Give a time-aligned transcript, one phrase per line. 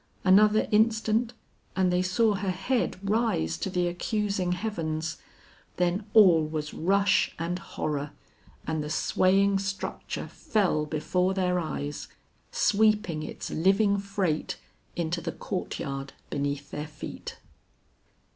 [0.23, 1.33] Another instant
[1.75, 5.19] and they saw her head rise to the accusing heavens,
[5.77, 8.09] then all was rush and horror,
[8.65, 12.07] and the swaying structure fell before their eyes,
[12.51, 14.57] sweeping its living freight
[14.95, 17.37] into the courtyard beneath their feet.